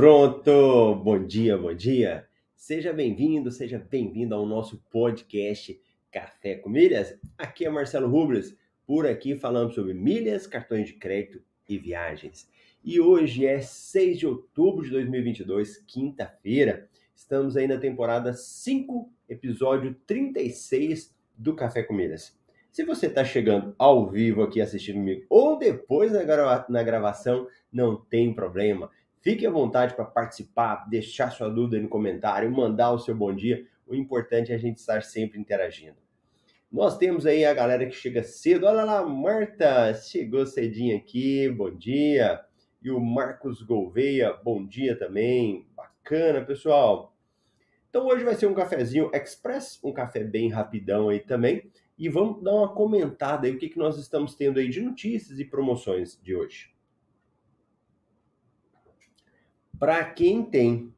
[0.00, 0.94] Pronto!
[0.94, 2.26] Bom dia, bom dia!
[2.56, 5.78] Seja bem-vindo, seja bem-vindo ao nosso podcast
[6.10, 7.18] Café com Milhas.
[7.36, 8.56] Aqui é Marcelo Rubles,
[8.86, 12.48] por aqui falamos sobre milhas, cartões de crédito e viagens.
[12.82, 16.88] E hoje é 6 de outubro de 2022, quinta-feira.
[17.14, 22.40] Estamos aí na temporada 5, episódio 36 do Café com Milhas.
[22.72, 27.46] Se você está chegando ao vivo aqui assistindo comigo ou depois na, grava na gravação,
[27.70, 28.90] não tem problema
[29.22, 33.66] Fique à vontade para participar, deixar sua dúvida no comentário, mandar o seu bom dia.
[33.86, 35.98] O importante é a gente estar sempre interagindo.
[36.72, 38.64] Nós temos aí a galera que chega cedo.
[38.64, 42.40] Olha lá, Marta chegou cedinho aqui, bom dia.
[42.82, 45.66] E o Marcos Gouveia, bom dia também.
[45.76, 47.14] Bacana, pessoal.
[47.90, 51.70] Então hoje vai ser um cafezinho express, um café bem rapidão aí também.
[51.98, 55.38] E vamos dar uma comentada aí o que, que nós estamos tendo aí de notícias
[55.38, 56.70] e promoções de hoje
[59.80, 60.92] para quem tem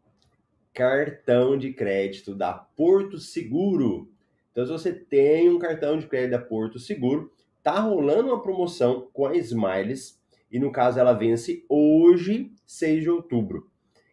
[0.74, 4.10] cartão de crédito da Porto Seguro.
[4.50, 9.08] Então, se você tem um cartão de crédito da Porto Seguro, tá rolando uma promoção
[9.12, 10.20] com a Smiles
[10.50, 13.70] e no caso ela vence hoje, 6 de outubro.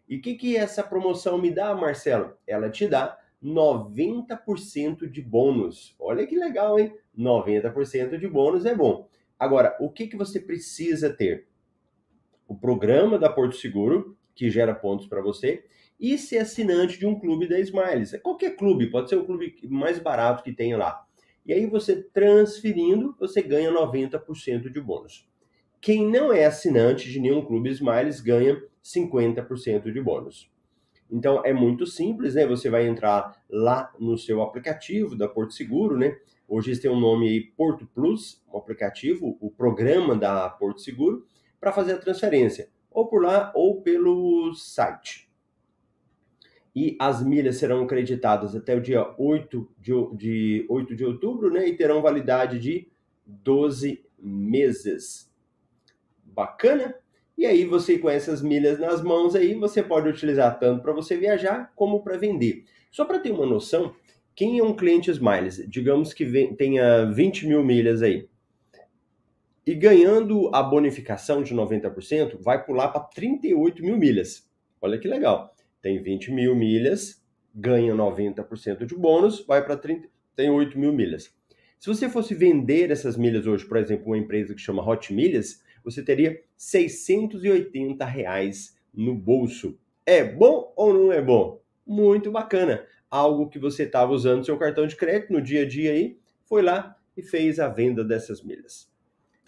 [0.07, 2.35] E o que, que essa promoção me dá, Marcelo?
[2.45, 5.95] Ela te dá 90% de bônus.
[5.99, 6.95] Olha que legal, hein?
[7.17, 9.09] 90% de bônus é bom.
[9.39, 11.47] Agora, o que, que você precisa ter?
[12.47, 15.66] O programa da Porto Seguro, que gera pontos para você,
[16.00, 18.13] e ser assinante de um clube da Smiles.
[18.13, 21.05] É qualquer clube, pode ser o clube mais barato que tenha lá.
[21.45, 25.27] E aí você transferindo, você ganha 90% de bônus.
[25.81, 30.50] Quem não é assinante de nenhum clube Smiles ganha 50% de bônus.
[31.11, 32.47] Então é muito simples, né?
[32.47, 36.17] Você vai entrar lá no seu aplicativo da Porto Seguro, né?
[36.47, 41.25] Hoje eles têm um nome aí Porto Plus, um aplicativo, o programa da Porto Seguro,
[41.59, 45.29] para fazer a transferência ou por lá ou pelo site.
[46.75, 51.67] E as milhas serão creditadas até o dia 8 de, de, 8 de outubro, né?
[51.67, 52.88] E terão validade de
[53.25, 55.29] 12 meses.
[56.23, 56.95] Bacana?
[57.38, 61.17] E aí você com essas milhas nas mãos aí, você pode utilizar tanto para você
[61.17, 62.66] viajar como para vender.
[62.91, 63.94] Só para ter uma noção,
[64.35, 65.61] quem é um cliente Smiles?
[65.67, 66.25] Digamos que
[66.56, 68.28] tenha 20 mil milhas aí.
[69.69, 74.50] E ganhando a bonificação de 90%, vai pular para 38 mil milhas.
[74.81, 75.53] Olha que legal.
[75.80, 81.31] Tem 20 mil milhas, ganha 90% de bônus, vai para 38 mil milhas.
[81.78, 85.63] Se você fosse vender essas milhas hoje, por exemplo, uma empresa que chama Hot Milhas,
[85.84, 89.78] você teria 680 reais no bolso.
[90.03, 91.62] É bom ou não é bom?
[91.86, 92.84] Muito bacana.
[93.07, 96.63] Algo que você estava usando seu cartão de crédito no dia a dia aí, foi
[96.63, 98.88] lá e fez a venda dessas milhas.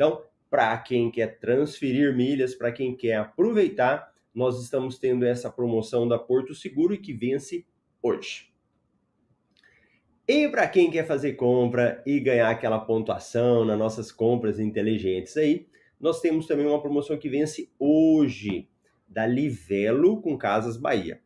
[0.01, 6.07] Então, para quem quer transferir milhas, para quem quer aproveitar, nós estamos tendo essa promoção
[6.07, 7.67] da Porto Seguro e que vence
[8.01, 8.51] hoje.
[10.27, 15.67] E para quem quer fazer compra e ganhar aquela pontuação nas nossas compras inteligentes aí,
[15.99, 18.67] nós temos também uma promoção que vence hoje,
[19.07, 21.21] da Livelo com Casas Bahia.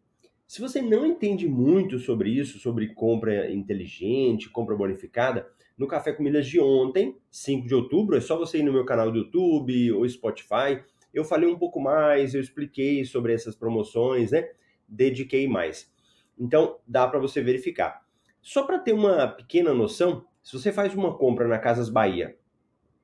[0.45, 5.47] Se você não entende muito sobre isso, sobre compra inteligente, compra bonificada,
[5.77, 8.85] no Café com Milhas de ontem, 5 de outubro, é só você ir no meu
[8.85, 10.81] canal do YouTube ou Spotify.
[11.13, 14.49] Eu falei um pouco mais, eu expliquei sobre essas promoções, né?
[14.87, 15.93] Dediquei mais.
[16.37, 18.01] Então, dá para você verificar.
[18.41, 22.37] Só para ter uma pequena noção, se você faz uma compra na Casas Bahia,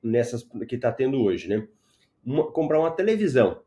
[0.02, 1.66] nessas que está tendo hoje, né?
[2.24, 3.60] Uma, comprar uma televisão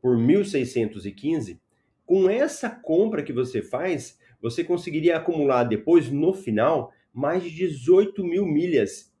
[0.00, 1.60] por 1.615,
[2.04, 8.24] com essa compra que você faz, você conseguiria acumular depois, no final, mais de 18
[8.24, 9.12] mil milhas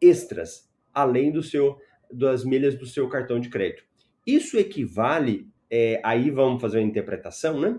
[0.00, 1.78] extras, além do seu,
[2.12, 3.84] das milhas do seu cartão de crédito.
[4.26, 7.78] Isso equivale é, aí vamos fazer uma interpretação, né?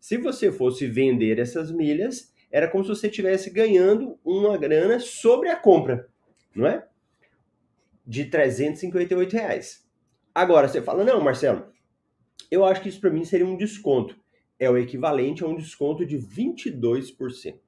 [0.00, 5.48] Se você fosse vender essas milhas, era como se você estivesse ganhando uma grana sobre
[5.48, 6.08] a compra,
[6.54, 6.86] não é?
[8.06, 9.86] De 358 reais.
[10.34, 11.66] Agora, você fala, não, Marcelo,
[12.50, 14.16] eu acho que isso para mim seria um desconto.
[14.58, 17.58] É o equivalente a um desconto de 22%.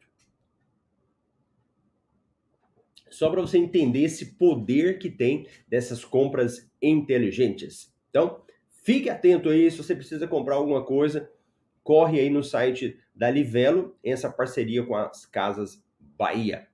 [3.10, 7.94] Só para você entender esse poder que tem dessas compras inteligentes.
[8.10, 8.43] Então,
[8.82, 11.31] fique atento aí, se você precisa comprar alguma coisa,
[11.82, 16.69] corre aí no site da Livelo, essa parceria com as Casas Bahia.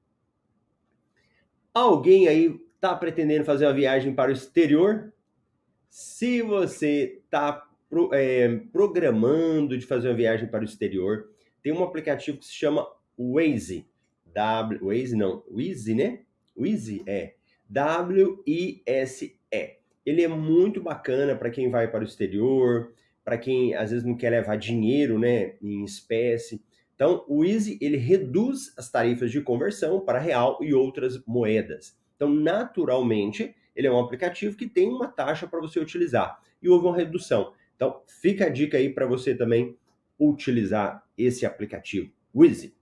[1.73, 5.13] Alguém aí está pretendendo fazer uma viagem para o exterior?
[5.89, 7.67] Se você está
[8.13, 11.31] é, programando de fazer uma viagem para o exterior,
[11.63, 12.87] tem um aplicativo que se chama
[13.19, 13.89] Waze.
[14.35, 16.21] W, Waze não, Waze, né?
[16.57, 17.35] Waze é
[17.69, 19.35] W-I-S-E.
[20.05, 22.93] Ele é muito bacana para quem vai para o exterior,
[23.25, 26.63] para quem às vezes não quer levar dinheiro, né, em espécie.
[26.95, 31.99] Então, o Easy ele reduz as tarifas de conversão para real e outras moedas.
[32.15, 36.87] Então, naturalmente, ele é um aplicativo que tem uma taxa para você utilizar e houve
[36.87, 37.53] uma redução.
[37.75, 39.77] Então, fica a dica aí para você também
[40.19, 42.75] utilizar esse aplicativo, Easy.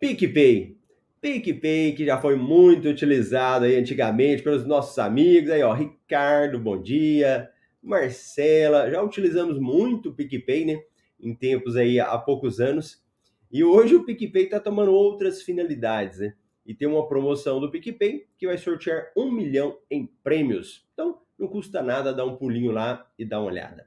[0.00, 0.78] PicPay.
[1.20, 5.50] PicPay, que já foi muito utilizado aí antigamente pelos nossos amigos.
[5.50, 7.50] Aí, ó, Ricardo, bom dia.
[7.82, 10.82] Marcela, já utilizamos muito o PicPay, né?
[11.20, 13.04] Em tempos aí há poucos anos.
[13.52, 16.34] E hoje o PicPay está tomando outras finalidades, né?
[16.64, 20.88] E tem uma promoção do PicPay que vai sortear um milhão em prêmios.
[20.94, 23.86] Então, não custa nada dar um pulinho lá e dar uma olhada.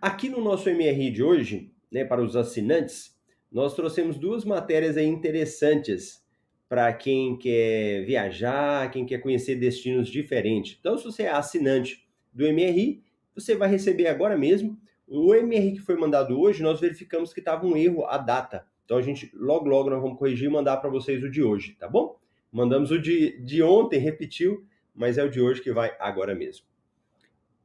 [0.00, 3.17] Aqui no nosso MRI de hoje, né, para os assinantes,
[3.50, 6.22] nós trouxemos duas matérias interessantes
[6.68, 10.76] para quem quer viajar, quem quer conhecer destinos diferentes.
[10.78, 13.02] Então, se você é assinante do MRI,
[13.34, 16.62] você vai receber agora mesmo o MRI que foi mandado hoje.
[16.62, 18.66] Nós verificamos que estava um erro a data.
[18.84, 21.74] Então, a gente logo, logo nós vamos corrigir e mandar para vocês o de hoje,
[21.78, 22.18] tá bom?
[22.52, 26.66] Mandamos o de, de ontem, repetiu, mas é o de hoje que vai agora mesmo.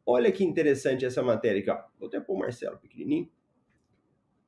[0.05, 1.81] Olha que interessante essa matéria aqui, ó.
[1.99, 3.29] Vou até pôr o Marcelo pequenininho.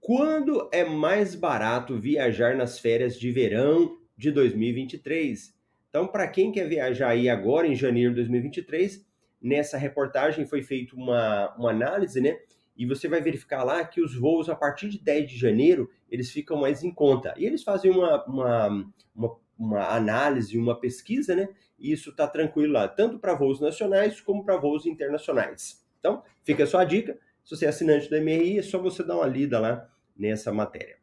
[0.05, 5.51] Quando é mais barato viajar nas férias de verão de 2023.
[5.89, 9.03] Então, para quem quer viajar aí agora em janeiro de 2023,
[9.41, 12.37] nessa reportagem foi feita uma, uma análise, né?
[12.77, 16.29] E você vai verificar lá que os voos a partir de 10 de janeiro eles
[16.29, 17.33] ficam mais em conta.
[17.35, 21.49] E eles fazem uma, uma, uma, uma análise, uma pesquisa, né?
[21.79, 25.83] E isso está tranquilo lá, tanto para voos nacionais como para voos internacionais.
[25.99, 27.17] Então, fica só a dica.
[27.43, 30.97] Se você é assinante da MRI, é só você dar uma lida lá nessa matéria.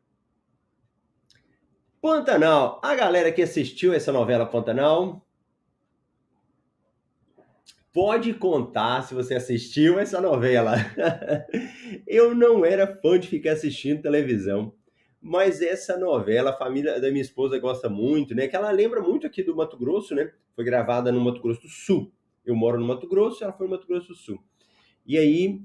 [2.00, 2.80] Pantanal.
[2.82, 5.24] A galera que assistiu essa novela Pantanal
[7.92, 10.74] pode contar se você assistiu essa novela.
[12.06, 14.74] Eu não era fã de ficar assistindo televisão,
[15.20, 18.48] mas essa novela a família da minha esposa gosta muito, né?
[18.48, 20.32] Que ela lembra muito aqui do Mato Grosso, né?
[20.56, 22.12] Foi gravada no Mato Grosso do Sul.
[22.44, 24.42] Eu moro no Mato Grosso, ela foi no Mato Grosso do Sul.
[25.06, 25.60] E aí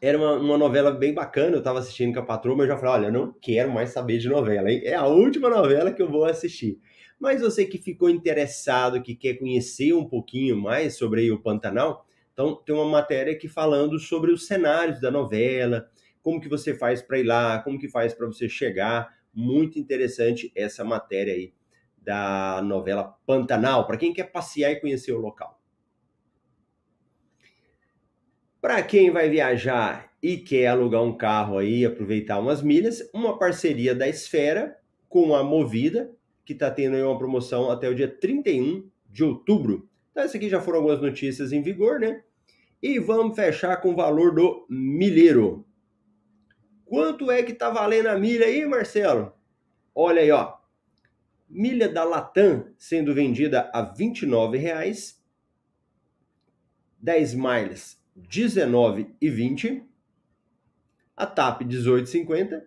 [0.00, 2.78] era uma, uma, novela bem bacana, eu estava assistindo com a patroa, mas eu já
[2.78, 4.80] falei, olha, eu não quero mais saber de novela, hein?
[4.84, 6.80] é a última novela que eu vou assistir.
[7.18, 12.54] Mas você que ficou interessado, que quer conhecer um pouquinho mais sobre o Pantanal, então
[12.54, 15.88] tem uma matéria aqui falando sobre os cenários da novela,
[16.22, 20.52] como que você faz para ir lá, como que faz para você chegar, muito interessante
[20.54, 21.52] essa matéria aí
[21.96, 25.57] da novela Pantanal, para quem quer passear e conhecer o local.
[28.60, 33.94] Para quem vai viajar e quer alugar um carro aí, aproveitar umas milhas, uma parceria
[33.94, 34.76] da Esfera
[35.08, 36.12] com a Movida,
[36.44, 39.88] que está tendo aí uma promoção até o dia 31 de outubro.
[40.10, 42.24] Então, essas aqui já foram algumas notícias em vigor, né?
[42.82, 45.64] E vamos fechar com o valor do milheiro.
[46.84, 49.32] Quanto é que tá valendo a milha aí, Marcelo?
[49.94, 50.54] Olha aí, ó.
[51.48, 55.16] Milha da Latam sendo vendida a R$ 29,00.
[57.00, 57.97] 10 miles
[58.28, 59.82] 19 e 20,
[61.16, 62.62] a TAP 18,50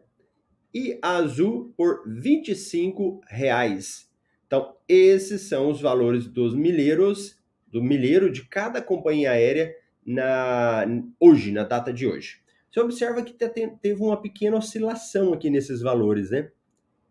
[0.74, 4.10] e a Azul por 25 reais.
[4.48, 9.74] Então, esses são os valores dos milheiros, do milheiro de cada companhia aérea
[10.06, 10.86] na
[11.20, 12.42] hoje, na data de hoje.
[12.70, 16.52] Você observa que teve uma pequena oscilação aqui nesses valores, né?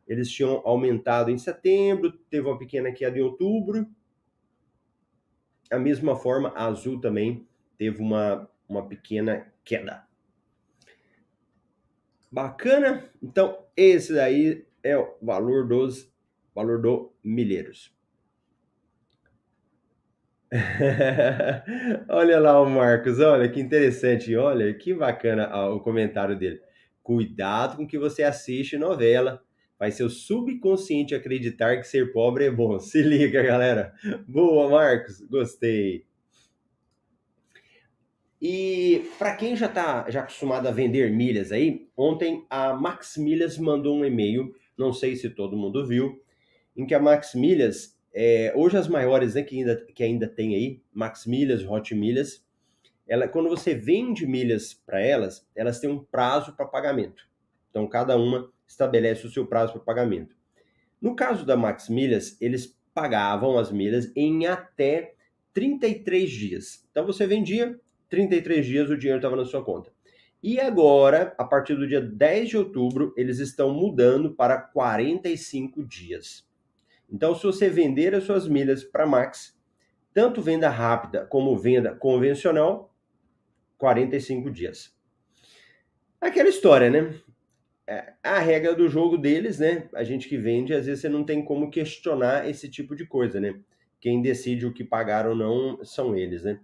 [0.09, 3.87] Eles tinham aumentado em setembro, teve uma pequena queda em outubro.
[5.71, 7.47] A mesma forma, a Azul também
[7.81, 10.05] teve uma, uma pequena queda.
[12.31, 13.11] Bacana?
[13.23, 16.13] Então, esse daí é o valor dos
[16.55, 17.91] valor do milheiros.
[22.11, 26.61] olha lá o Marcos, olha que interessante, olha que bacana o comentário dele.
[27.03, 29.43] Cuidado com que você assiste novela.
[29.79, 32.77] Vai ser o subconsciente acreditar que ser pobre é bom.
[32.79, 33.95] Se liga, galera.
[34.29, 35.23] Boa, Marcos.
[35.23, 36.10] Gostei.
[38.41, 43.59] E para quem já está já acostumado a vender milhas aí, ontem a Max Milhas
[43.59, 46.23] mandou um e-mail, não sei se todo mundo viu,
[46.75, 50.55] em que a Max Milhas, é, hoje as maiores né, que, ainda, que ainda tem
[50.55, 52.43] aí, Max Milhas, Hot Milhas,
[53.07, 57.29] ela, quando você vende milhas para elas, elas têm um prazo para pagamento.
[57.69, 60.35] Então cada uma estabelece o seu prazo para pagamento.
[61.01, 65.15] No caso da Max Milhas, eles pagavam as milhas em até
[65.53, 66.87] 33 dias.
[66.91, 67.79] Então você vendia,
[68.11, 69.91] 33 dias o dinheiro estava na sua conta.
[70.43, 76.47] E agora, a partir do dia 10 de outubro, eles estão mudando para 45 dias.
[77.11, 79.59] Então, se você vender as suas milhas para Max,
[80.13, 82.95] tanto venda rápida como venda convencional,
[83.79, 84.95] 45 dias.
[86.21, 87.15] Aquela história, né?
[87.87, 89.89] É, a regra do jogo deles, né?
[89.95, 93.41] A gente que vende, às vezes você não tem como questionar esse tipo de coisa,
[93.41, 93.59] né?
[94.01, 96.61] Quem decide o que pagar ou não são eles, né?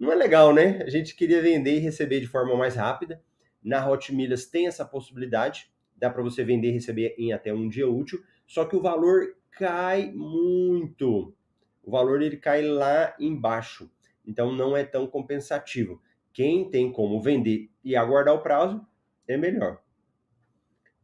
[0.00, 0.82] Não é legal, né?
[0.82, 3.22] A gente queria vender e receber de forma mais rápida.
[3.62, 7.68] Na Hot Milhas tem essa possibilidade, dá para você vender e receber em até um
[7.68, 11.34] dia útil, só que o valor cai muito.
[11.82, 13.90] O valor ele cai lá embaixo.
[14.26, 16.00] Então não é tão compensativo.
[16.32, 18.80] Quem tem como vender e aguardar o prazo
[19.28, 19.82] é melhor.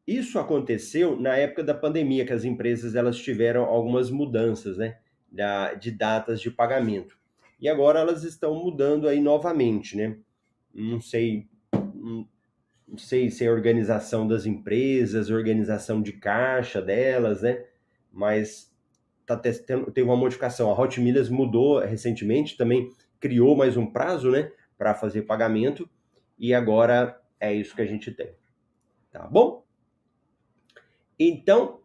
[0.07, 5.01] Isso aconteceu na época da pandemia, que as empresas elas tiveram algumas mudanças, né,
[5.79, 7.19] de datas de pagamento.
[7.59, 10.17] E agora elas estão mudando aí novamente, né?
[10.75, 17.65] Não sei, não sei se é organização das empresas, organização de caixa delas, né?
[18.13, 18.73] Mas
[19.25, 20.71] tá tendo, teve uma modificação.
[20.71, 25.89] A Hot Milhas mudou recentemente, também criou mais um prazo, né, para fazer pagamento.
[26.39, 28.31] E agora é isso que a gente tem.
[29.11, 29.65] Tá bom?
[31.19, 31.81] Então,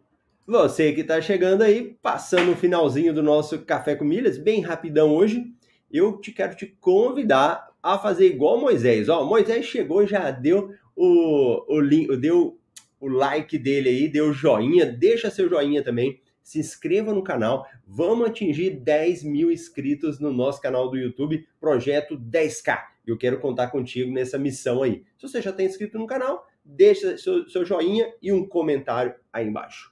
[0.45, 5.15] você que está chegando aí, passando o finalzinho do nosso Café com Milhas, bem rapidão
[5.15, 5.51] hoje
[5.91, 9.09] eu te quero te convidar a fazer igual Moisés.
[9.09, 12.59] Ó, Moisés chegou, já deu o, o link, deu
[12.99, 18.27] o like dele aí, deu joinha, deixa seu joinha também, se inscreva no canal, vamos
[18.27, 22.79] atingir 10 mil inscritos no nosso canal do YouTube, projeto 10K.
[23.05, 25.03] Eu quero contar contigo nessa missão aí.
[25.17, 29.47] Se você já está inscrito no canal, deixa seu, seu joinha e um comentário aí
[29.47, 29.91] embaixo.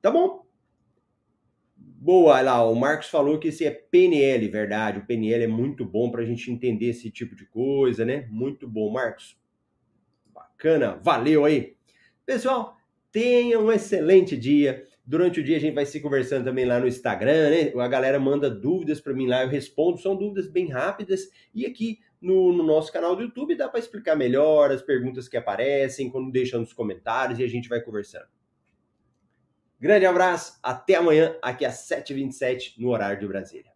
[0.00, 0.43] Tá bom?
[2.04, 4.98] Boa, lá, o Marcos falou que esse é PNL, verdade.
[4.98, 8.28] O PNL é muito bom para a gente entender esse tipo de coisa, né?
[8.30, 9.38] Muito bom, Marcos.
[10.26, 11.78] Bacana, valeu aí.
[12.26, 12.76] Pessoal,
[13.10, 14.84] tenha um excelente dia.
[15.02, 17.72] Durante o dia a gente vai se conversando também lá no Instagram, né?
[17.74, 19.96] A galera manda dúvidas para mim lá, eu respondo.
[19.96, 21.30] São dúvidas bem rápidas.
[21.54, 25.38] E aqui no, no nosso canal do YouTube dá para explicar melhor as perguntas que
[25.38, 28.28] aparecem, quando deixa nos comentários e a gente vai conversando.
[29.84, 33.73] Grande abraço, até amanhã, aqui às 7h27 no horário de Brasília.